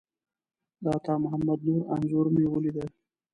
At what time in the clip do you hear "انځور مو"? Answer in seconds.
1.93-2.43